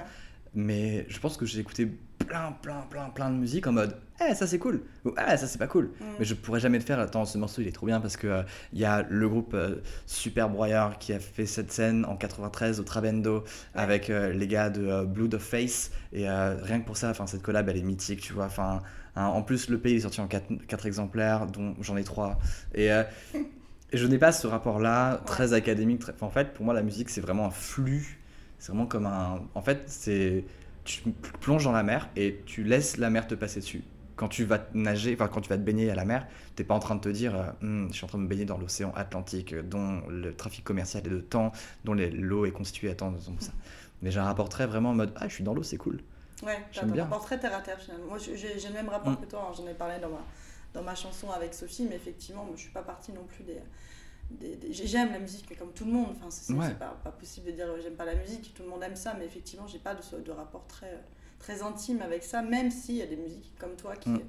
Mais 0.55 1.05
je 1.09 1.19
pense 1.19 1.37
que 1.37 1.45
j'ai 1.45 1.59
écouté 1.59 1.85
plein, 2.27 2.51
plein, 2.61 2.81
plein, 2.89 3.09
plein 3.09 3.29
de 3.29 3.35
musique 3.35 3.67
en 3.67 3.71
mode 3.71 3.95
Eh, 4.27 4.33
ça 4.35 4.47
c'est 4.47 4.57
cool 4.59 4.81
ou 5.05 5.11
Eh, 5.17 5.37
ça 5.37 5.47
c'est 5.47 5.57
pas 5.59 5.67
cool. 5.67 5.91
Mm. 5.99 6.03
Mais 6.19 6.25
je 6.25 6.33
pourrais 6.33 6.59
jamais 6.59 6.79
te 6.79 6.83
faire 6.83 6.99
Attends, 6.99 7.25
ce 7.25 7.37
morceau 7.37 7.61
il 7.61 7.67
est 7.67 7.71
trop 7.71 7.85
bien 7.85 8.01
parce 8.01 8.17
que 8.17 8.27
euh, 8.27 8.43
il 8.73 8.79
y 8.79 8.85
a 8.85 9.05
le 9.09 9.29
groupe 9.29 9.53
euh, 9.53 9.75
Super 10.05 10.49
Broyeur 10.49 10.97
qui 10.97 11.13
a 11.13 11.19
fait 11.19 11.45
cette 11.45 11.71
scène 11.71 12.05
en 12.05 12.15
93 12.17 12.79
au 12.79 12.83
Trabendo 12.83 13.43
avec 13.75 14.09
euh, 14.09 14.33
les 14.33 14.47
gars 14.47 14.69
de 14.69 14.85
euh, 14.87 15.05
Blood 15.05 15.35
of 15.35 15.43
Face 15.43 15.91
et 16.11 16.29
euh, 16.29 16.55
rien 16.61 16.79
que 16.81 16.85
pour 16.85 16.97
ça, 16.97 17.13
cette 17.27 17.41
collab 17.43 17.69
elle 17.69 17.77
est 17.77 17.81
mythique, 17.81 18.21
tu 18.21 18.33
vois. 18.33 18.45
Enfin, 18.45 18.81
hein, 19.15 19.25
en 19.25 19.41
plus 19.43 19.69
le 19.69 19.77
pays 19.77 19.95
est 19.97 20.01
sorti 20.01 20.19
en 20.21 20.27
4, 20.27 20.85
exemplaires, 20.85 21.45
dont 21.47 21.75
j'en 21.81 21.95
ai 21.97 22.03
3 22.03 22.39
et 22.73 22.91
euh, 22.91 23.03
et 23.93 23.97
je 23.97 24.05
n'ai 24.05 24.17
pas 24.17 24.33
ce 24.33 24.47
rapport-là 24.47 25.21
très 25.25 25.53
académique. 25.53 25.99
très- 25.99 26.11
enfin, 26.13 26.25
en 26.25 26.29
fait, 26.31 26.53
pour 26.53 26.65
moi, 26.65 26.73
la 26.73 26.81
musique, 26.83 27.09
c'est 27.09 27.21
vraiment 27.21 27.45
un 27.45 27.51
flux. 27.51 28.19
C'est 28.59 28.71
vraiment 28.71 28.87
comme 28.87 29.05
un. 29.05 29.41
En 29.55 29.61
fait, 29.61 29.83
c'est. 29.87 30.45
Tu 30.83 31.01
plonges 31.41 31.65
dans 31.65 31.73
la 31.73 31.83
mer 31.83 32.09
et 32.15 32.41
tu 32.45 32.63
laisses 32.63 32.97
la 32.97 33.09
mer 33.09 33.27
te 33.27 33.35
passer 33.35 33.59
dessus. 33.59 33.83
Quand 34.15 34.29
tu 34.29 34.45
vas 34.45 34.57
te 34.57 34.75
nager, 34.75 35.13
enfin, 35.13 35.27
quand 35.27 35.41
tu 35.41 35.49
vas 35.49 35.57
te 35.57 35.61
baigner 35.61 35.91
à 35.91 35.95
la 35.95 36.05
mer, 36.05 36.25
t'es 36.55 36.63
pas 36.63 36.73
en 36.73 36.79
train 36.79 36.95
de 36.95 37.01
te 37.01 37.09
dire, 37.09 37.35
euh, 37.35 37.45
Hum, 37.61 37.89
je 37.91 37.95
suis 37.97 38.05
en 38.05 38.07
train 38.07 38.17
de 38.17 38.23
me 38.23 38.27
baigner 38.29 38.45
dans 38.45 38.57
l'océan 38.57 38.91
Atlantique, 38.95 39.53
euh, 39.53 39.61
dont 39.61 40.01
le 40.07 40.33
trafic 40.33 40.63
commercial 40.63 41.05
est 41.05 41.09
de 41.09 41.19
temps, 41.19 41.51
dont 41.83 41.93
l'eau 41.93 42.45
est 42.45 42.51
constituée 42.51 42.89
à 42.89 42.95
temps, 42.95 43.13
ça. 43.39 43.51
Mais 44.01 44.09
j'ai 44.11 44.19
un 44.19 44.23
rapport 44.23 44.49
très 44.49 44.65
vraiment 44.65 44.91
en 44.91 44.95
mode, 44.95 45.13
ah, 45.17 45.27
je 45.27 45.33
suis 45.35 45.43
dans 45.43 45.53
l'eau, 45.53 45.63
c'est 45.63 45.77
cool. 45.77 45.99
Ouais, 46.43 46.57
t'as 46.73 46.83
un 46.85 46.95
rapport 47.03 47.25
très 47.25 47.39
terre 47.39 47.55
à 47.55 47.61
terre 47.61 47.79
finalement. 47.79 48.05
Moi 48.07 48.17
j'ai 48.19 48.37
j'ai 48.37 48.67
le 48.67 48.73
même 48.73 48.89
rapport 48.89 49.13
Mm. 49.13 49.17
que 49.17 49.25
toi, 49.25 49.47
hein. 49.49 49.53
j'en 49.57 49.67
ai 49.67 49.73
parlé 49.73 49.99
dans 49.99 50.09
ma, 50.09 50.21
dans 50.73 50.83
ma 50.83 50.95
chanson 50.95 51.29
avec 51.31 51.53
Sophie, 51.53 51.85
mais 51.89 51.95
effectivement, 51.95 52.43
moi, 52.45 52.53
je 52.55 52.61
suis 52.61 52.71
pas 52.71 52.83
partie 52.83 53.11
non 53.11 53.23
plus 53.23 53.43
des. 53.43 53.57
J'aime 54.71 55.11
la 55.11 55.19
musique, 55.19 55.45
mais 55.49 55.55
comme 55.55 55.71
tout 55.71 55.85
le 55.85 55.91
monde, 55.91 56.07
enfin, 56.11 56.27
c'est 56.29 56.53
Ouais. 56.53 56.73
pas, 56.75 56.97
pas 57.03 57.11
possible 57.11 57.47
de 57.47 57.51
dire 57.53 57.67
j'aime 57.81 57.95
pas 57.95 58.05
la 58.05 58.15
musique, 58.15 58.53
tout 58.53 58.63
le 58.63 58.69
monde 58.69 58.83
aime 58.83 58.95
ça, 58.95 59.15
mais 59.17 59.25
effectivement, 59.25 59.67
j'ai 59.67 59.79
pas 59.79 59.95
de, 59.95 60.31
rapport 60.31 60.65
très, 60.67 61.01
très 61.39 61.61
intime 61.61 62.01
avec 62.01 62.23
ça, 62.23 62.41
même 62.41 62.69
s'il 62.69 62.95
y 62.95 63.01
a 63.01 63.05
des 63.07 63.15
musiques 63.15 63.53
comme 63.57 63.75
toi 63.77 63.95
qui, 63.95 64.09
Mm. 64.09 64.19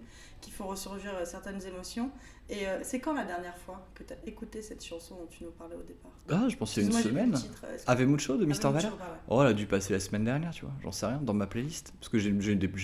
qui 0.41 0.51
font 0.53 0.69
ressurgir 0.69 1.13
euh, 1.17 1.25
certaines 1.25 1.65
émotions. 1.67 2.11
Et 2.51 2.67
euh, 2.67 2.79
c'est 2.83 3.01
quand 3.01 3.13
la 3.13 3.25
dernière 3.25 3.57
fois 3.59 3.85
que 3.95 4.03
tu 4.05 4.13
as 4.15 4.17
écouté 4.27 4.63
cette 4.63 4.83
chanson 4.85 5.17
dont 5.17 5.27
tu 5.27 5.45
nous 5.45 5.51
parlais 5.51 5.75
au 5.77 5.83
départ? 5.83 6.13
Ah, 6.31 6.47
je 6.49 6.57
c'est 6.65 6.83
une 6.83 6.93
semaine. 6.93 7.33
titre, 7.33 7.61
que- 7.61 7.91
Ave 7.91 8.05
Mucho 8.07 8.37
de 8.39 8.47
Mister 8.47 8.71
Valère? 8.71 8.97
Bah 8.97 9.05
ouais. 9.05 9.19
Oh, 9.29 9.43
elle 9.43 9.49
a 9.49 9.53
dû 9.53 9.67
passer 9.67 9.93
la 9.93 10.01
semaine 10.01 10.25
dernière, 10.25 10.53
tu 10.53 10.65
vois, 10.65 10.75
j'en 10.83 10.93
sais 10.93 11.07
rien, 11.07 11.21
dans 11.21 11.35
ma 11.35 11.47
playlist. 11.47 11.93
Parce 12.01 12.09
que 12.09 12.19
j'ai 12.19 12.33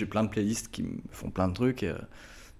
plein 0.06 0.24
de 0.24 0.28
playlists 0.28 0.68
qui 0.70 0.82
me 0.82 0.98
font 1.12 1.30
plein 1.30 1.48
de 1.48 1.54
trucs. 1.54 1.82
Et, 1.82 1.88
euh, 1.90 1.94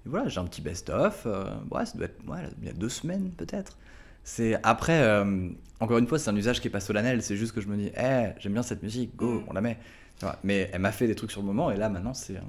et 0.07 0.09
voilà, 0.09 0.29
j'ai 0.29 0.39
un 0.41 0.45
petit 0.47 0.63
best-of. 0.63 1.25
euh, 1.27 1.45
ouais, 1.73 1.85
ça 1.85 1.99
doit 1.99 2.07
être 2.07 2.27
ouais, 2.27 2.49
il 2.63 2.67
y 2.69 2.71
a 2.71 2.73
deux 2.73 2.89
semaines 2.89 3.33
peut-être. 3.33 3.77
C'est 4.25 4.59
Après, 4.63 5.01
euh, 5.03 5.51
encore 5.81 5.99
une 5.99 6.07
fois, 6.09 6.19
c'est 6.19 6.31
un 6.31 6.37
usage 6.37 6.61
qui 6.61 6.69
est 6.69 6.71
pas 6.71 6.81
solennel, 6.81 7.23
c'est 7.23 7.37
juste 7.37 7.53
que 7.53 7.61
je 7.61 7.69
me 7.69 7.77
dis, 7.77 7.91
eh, 7.97 8.31
j'aime 8.39 8.55
bien 8.55 8.63
cette 8.63 8.83
musique, 8.83 9.15
go, 9.17 9.41
Mm. 9.41 9.45
on 9.49 9.53
la 9.53 9.61
met. 9.61 9.79
Vois, 10.21 10.37
mais 10.45 10.71
elle 10.73 10.81
m'a 10.81 10.93
fait 10.93 11.07
des 11.07 11.15
trucs 11.15 11.31
sur 11.31 11.41
le 11.43 11.47
moment, 11.47 11.71
et 11.71 11.77
là 11.77 11.89
maintenant, 11.89 12.15
c'est. 12.15 12.37
un- 12.39 12.43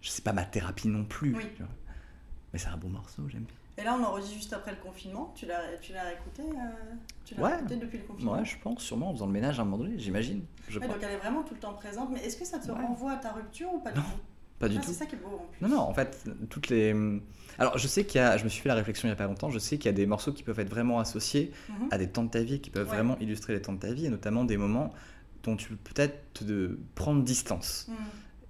Je 0.00 0.10
sais 0.10 0.22
pas 0.22 0.32
ma 0.32 0.44
thérapie 0.44 0.86
non 0.88 1.04
plus. 1.04 1.34
Oui. 1.34 1.44
tu 1.56 1.62
vois. 1.62 1.72
Mais 2.52 2.58
c'est 2.60 2.68
un 2.68 2.76
bon 2.76 2.88
morceau, 2.88 3.22
j'aime 3.28 3.42
bien. 3.42 3.54
Et 3.78 3.82
là, 3.84 3.96
on 4.00 4.04
enregistre 4.04 4.34
juste 4.36 4.52
après 4.52 4.70
le 4.70 4.76
confinement. 4.78 5.32
Tu 5.36 5.44
l'as, 5.46 5.76
tu 5.80 5.92
l'as 5.92 6.12
écouté, 6.12 6.42
euh, 6.42 6.94
tu 7.24 7.34
l'as 7.34 7.42
Ouais. 7.42 7.54
écouté 7.58 7.76
depuis 7.76 7.98
le 7.98 8.04
confinement 8.04 8.32
Ouais, 8.34 8.44
je 8.44 8.56
pense, 8.58 8.80
sûrement, 8.82 9.10
en 9.10 9.12
faisant 9.12 9.26
le 9.26 9.32
ménage 9.32 9.58
à 9.58 9.62
un 9.62 9.64
moment 9.64 9.78
donné, 9.84 9.98
j'imagine. 9.98 10.44
Je 10.68 10.78
Ouais, 10.78 10.86
donc 10.88 10.96
elle 11.02 11.10
est 11.12 11.16
vraiment 11.18 11.42
tout 11.42 11.54
le 11.54 11.60
temps 11.60 11.74
présente. 11.74 12.10
Mais 12.12 12.20
est-ce 12.24 12.36
que 12.36 12.44
ça 12.44 12.58
te 12.60 12.70
Ouais. 12.70 12.80
renvoie 12.80 13.12
à 13.12 13.16
ta 13.16 13.32
rupture 13.32 13.72
ou 13.74 13.80
pas 13.80 13.90
du 13.92 13.98
Non, 13.98 14.04
tout? 14.04 14.10
Pas 14.58 14.68
du 14.68 14.76
Ah, 14.78 14.80
tout. 14.80 14.88
C'est 14.88 14.94
ça 14.98 15.06
qui 15.06 15.14
est 15.14 15.18
beau 15.18 15.28
en 15.40 15.46
plus. 15.46 15.60
Non, 15.62 15.68
non, 15.68 15.80
en 15.82 15.94
fait, 15.94 16.24
toutes 16.50 16.68
les. 16.68 16.94
Alors, 17.58 17.76
je 17.78 17.86
sais 17.88 18.04
qu'il 18.04 18.20
y 18.20 18.24
a. 18.24 18.36
Je 18.36 18.44
me 18.44 18.48
suis 18.48 18.62
fait 18.62 18.68
la 18.68 18.74
réflexion 18.74 19.08
il 19.08 19.10
y 19.10 19.12
a 19.12 19.16
pas 19.16 19.26
longtemps. 19.26 19.50
Je 19.50 19.58
sais 19.58 19.78
qu'il 19.78 19.86
y 19.86 19.94
a 19.94 19.96
des 19.96 20.06
morceaux 20.06 20.32
qui 20.32 20.42
peuvent 20.42 20.58
être 20.60 20.70
vraiment 20.70 20.98
associés 21.00 21.52
Mhm. 21.68 21.88
à 21.90 21.98
des 21.98 22.08
temps 22.08 22.24
de 22.24 22.30
ta 22.30 22.40
vie, 22.42 22.60
qui 22.60 22.70
peuvent 22.70 22.88
Ouais. 22.88 22.94
vraiment 22.94 23.16
illustrer 23.20 23.52
les 23.54 23.62
temps 23.62 23.72
de 23.72 23.78
ta 23.78 23.92
vie, 23.92 24.06
et 24.06 24.10
notamment 24.10 24.44
des 24.44 24.56
moments 24.56 24.92
dont 25.44 25.56
tu 25.56 25.68
peux 25.70 25.76
peut-être 25.94 26.32
te 26.34 26.76
prendre 26.94 27.22
distance, 27.22 27.86
Mhm. 27.88 27.94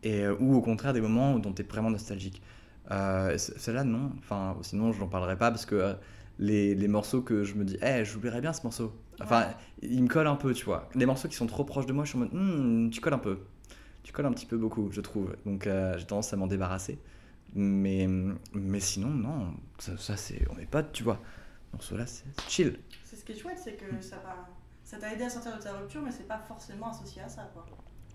et, 0.05 0.25
euh, 0.25 0.37
ou 0.41 0.55
au 0.57 0.61
contraire 0.63 0.93
des 0.95 1.01
moments 1.03 1.39
dont 1.39 1.53
tu 1.53 1.63
es 1.63 1.65
vraiment 1.67 1.91
nostalgique. 1.91 2.41
Euh, 2.91 3.37
Celle-là, 3.37 3.85
non. 3.85 4.13
Enfin, 4.19 4.57
sinon, 4.63 4.93
je 4.93 5.01
n'en 5.01 5.09
parlerai 5.09 5.37
pas 5.37 5.51
parce 5.51 5.67
que 5.67 5.75
euh, 5.75 5.95
les, 6.39 6.75
les 6.75 6.89
morceaux 6.89 7.21
que 7.21 7.45
je 7.45 7.55
me 7.55 7.65
dis, 7.65 7.77
eh, 7.83 8.05
j'oublierais 8.05 8.41
bien 8.41 8.53
ce 8.55 8.63
morceau. 8.63 8.93
Enfin, 9.21 9.49
ils 9.83 10.03
me 10.03 10.09
collent 10.09 10.29
un 10.29 10.37
peu, 10.37 10.55
tu 10.55 10.65
vois. 10.65 10.89
Les 10.95 11.05
morceaux 11.05 11.29
qui 11.29 11.35
sont 11.37 11.47
trop 11.49 11.65
proches 11.65 11.87
de 11.87 11.93
moi, 11.93 12.05
je 12.05 12.11
suis 12.11 12.17
en 12.19 12.21
mode, 12.21 12.31
Hmm, 12.33 12.89
tu 12.91 13.01
colles 13.01 13.15
un 13.15 13.19
peu. 13.19 13.39
Tu 14.09 14.15
colles 14.15 14.25
un 14.25 14.33
petit 14.33 14.47
peu 14.47 14.57
beaucoup, 14.57 14.91
je 14.91 15.03
trouve. 15.03 15.37
Donc, 15.45 15.67
euh, 15.67 15.99
j'ai 15.99 16.07
tendance 16.07 16.33
à 16.33 16.37
m'en 16.39 16.47
débarrasser. 16.47 16.99
Mais, 17.55 18.09
mais 18.55 18.81
sinon, 18.81 19.11
non. 19.11 19.53
Ça, 19.79 20.17
c'est. 20.17 20.49
On 20.49 20.59
est 20.59 20.65
potes, 20.65 20.93
tu 20.93 21.03
vois. 21.03 21.21
Ce 21.67 21.73
morceau-là, 21.73 22.07
c'est 22.07 22.25
chill. 22.49 22.81
C'est 23.05 23.17
ce 23.17 23.25
qui 23.27 23.33
est 23.33 23.39
chouette, 23.39 23.61
c'est 23.63 23.75
que. 23.75 23.85
Ça 24.01 24.97
t'a 24.99 25.13
aidé 25.13 25.25
à 25.25 25.29
sortir 25.29 25.59
de 25.59 25.63
ta 25.63 25.75
rupture, 25.75 26.01
mais 26.01 26.11
c'est 26.11 26.27
pas 26.27 26.39
forcément 26.39 26.89
associé 26.89 27.21
à 27.21 27.29
ça, 27.29 27.51
quoi. 27.53 27.67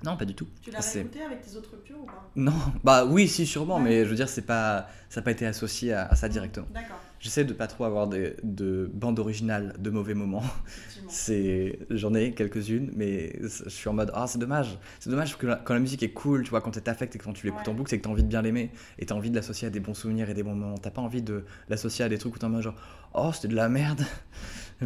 Non, 0.03 0.17
pas 0.17 0.25
du 0.25 0.35
tout. 0.35 0.47
Tu 0.61 0.69
l'as 0.71 0.79
réécouté 0.79 1.21
avec 1.21 1.41
tes 1.41 1.55
autres 1.55 1.71
ruptures 1.71 1.97
ou 2.01 2.05
pas? 2.05 2.29
Non, 2.35 2.53
bah 2.83 3.05
oui, 3.05 3.27
si, 3.27 3.45
sûrement, 3.45 3.77
Ouais. 3.77 3.83
mais 3.83 4.03
je 4.05 4.09
veux 4.09 4.15
dire, 4.15 4.27
c'est 4.29 4.41
pas, 4.41 4.87
ça 5.09 5.21
n'a 5.21 5.23
pas 5.23 5.31
été 5.31 5.45
associé 5.45 5.93
à, 5.93 6.05
à 6.07 6.15
ça 6.15 6.27
directement. 6.29 6.67
D'accord, 6.73 6.97
J'essaie 7.19 7.45
de 7.45 7.53
pas 7.53 7.67
trop 7.67 7.85
avoir 7.85 8.07
des- 8.07 8.35
de 8.43 8.91
bandes 8.93 9.17
originales 9.19 9.75
de 9.79 9.89
mauvais 9.89 10.13
moments. 10.13 10.43
C'est, 11.07 11.79
j'en 11.89 12.13
ai 12.13 12.33
quelques-unes, 12.33 12.91
mais 12.95 13.33
je 13.41 13.69
suis 13.69 13.87
en 13.87 13.93
mode, 13.93 14.11
ah, 14.13 14.25
c'est 14.27 14.39
dommage. 14.39 14.77
C'est 14.99 15.09
dommage 15.09 15.29
parce 15.31 15.41
que 15.41 15.47
la- 15.47 15.55
quand 15.57 15.73
la 15.73 15.79
musique 15.79 16.01
est 16.03 16.11
cool, 16.11 16.43
tu 16.43 16.49
vois, 16.49 16.59
quand 16.61 16.71
t'es 16.71 16.89
affecté 16.89 17.17
et 17.17 17.21
quand 17.21 17.33
tu 17.33 17.45
l'écoutes 17.45 17.61
Ouais. 17.63 17.69
en 17.69 17.73
boucle, 17.73 17.89
c'est 17.89 17.97
que 17.97 18.03
t'as 18.03 18.09
envie 18.09 18.23
de 18.23 18.27
bien 18.27 18.41
l'aimer 18.41 18.71
et 18.99 19.05
t'as 19.05 19.15
envie 19.15 19.29
de 19.29 19.35
l'associer 19.35 19.67
à 19.67 19.71
des 19.71 19.79
bons 19.79 19.93
souvenirs 19.93 20.29
et 20.29 20.33
des 20.33 20.43
bons 20.43 20.55
moments. 20.55 20.77
T'as 20.77 20.91
pas 20.91 21.01
envie 21.01 21.21
de 21.21 21.45
l'associer 21.69 22.03
à 22.03 22.09
des 22.09 22.17
trucs 22.17 22.35
où 22.35 22.39
t'es 22.39 22.45
en 22.45 22.49
mode 22.49 22.61
genre, 22.63 22.75
oh, 23.13 23.31
c'était 23.33 23.47
de 23.49 23.55
la 23.55 23.69
merde. 23.69 24.01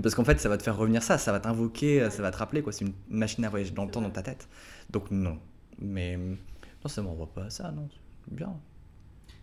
Parce 0.01 0.15
qu'en 0.15 0.23
fait, 0.23 0.39
ça 0.39 0.49
va 0.49 0.57
te 0.57 0.63
faire 0.63 0.77
revenir 0.77 1.03
ça, 1.03 1.17
ça 1.17 1.31
va 1.31 1.39
t'invoquer, 1.39 2.09
ça 2.09 2.21
va 2.21 2.31
te 2.31 2.37
rappeler, 2.37 2.61
quoi. 2.61 2.71
C'est 2.71 2.85
une 2.85 2.93
machine 3.09 3.43
à 3.45 3.49
voyager 3.49 3.71
dans 3.71 3.85
le 3.85 3.91
temps 3.91 4.01
dans 4.01 4.09
ta 4.09 4.21
tête. 4.21 4.47
Donc, 4.89 5.11
non. 5.11 5.39
Mais, 5.79 6.17
non, 6.17 6.37
ça 6.87 7.01
m'envoie 7.01 7.27
pas 7.27 7.45
à 7.45 7.49
ça, 7.49 7.71
non. 7.71 7.87
C'est 8.25 8.35
bien. 8.35 8.53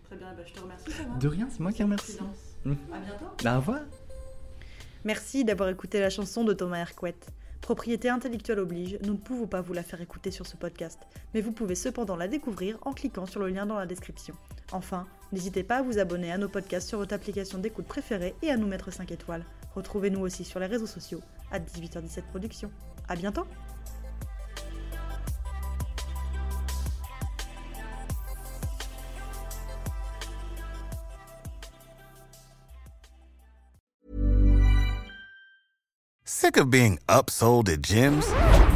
Très 0.03 0.15
bien, 0.15 0.33
bah, 0.33 0.43
je 0.45 0.53
te 0.53 0.59
remercie. 0.59 0.85
Thomas. 0.85 1.17
De 1.17 1.27
rien, 1.27 1.47
c'est 1.49 1.59
moi 1.59 1.71
qui 1.71 1.83
remercie. 1.83 2.17
confidence. 2.17 2.37
Mm. 2.63 2.71
À 2.93 2.99
bientôt. 2.99 3.25
Ben, 3.43 3.59
voilà. 3.59 3.85
Merci 5.03 5.43
d'avoir 5.43 5.69
écouté 5.69 5.99
la 5.99 6.09
chanson 6.09 6.43
de 6.43 6.53
Thomas 6.53 6.77
Hercouet. 6.77 7.15
Propriété 7.61 8.09
intellectuelle 8.09 8.59
oblige, 8.59 8.99
nous 9.03 9.13
ne 9.13 9.17
pouvons 9.17 9.47
pas 9.47 9.61
vous 9.61 9.73
la 9.73 9.81
faire 9.81 9.99
écouter 9.99 10.29
sur 10.29 10.45
ce 10.45 10.55
podcast, 10.55 10.99
mais 11.33 11.41
vous 11.41 11.51
pouvez 11.51 11.73
cependant 11.73 12.15
la 12.15 12.27
découvrir 12.27 12.77
en 12.83 12.93
cliquant 12.93 13.25
sur 13.25 13.39
le 13.39 13.49
lien 13.49 13.65
dans 13.65 13.79
la 13.79 13.87
description. 13.87 14.35
Enfin, 14.71 15.07
n'hésitez 15.31 15.63
pas 15.63 15.77
à 15.77 15.81
vous 15.81 15.97
abonner 15.97 16.31
à 16.31 16.37
nos 16.37 16.49
podcasts 16.49 16.87
sur 16.87 16.99
votre 16.99 17.15
application 17.15 17.57
d'écoute 17.57 17.87
préférée 17.87 18.35
et 18.43 18.51
à 18.51 18.57
nous 18.57 18.67
mettre 18.67 18.91
5 18.91 19.11
étoiles. 19.11 19.43
Retrouvez-nous 19.75 20.21
aussi 20.21 20.43
sur 20.43 20.59
les 20.59 20.67
réseaux 20.67 20.87
sociaux 20.87 21.21
à 21.51 21.59
18h17 21.59 22.23
Productions. 22.29 22.71
À 23.07 23.15
bientôt 23.15 23.45
Sick 36.23 36.57
of 36.57 36.69
being 36.69 36.99
upsold 37.09 37.69
at 37.69 37.81
gyms? 37.81 38.23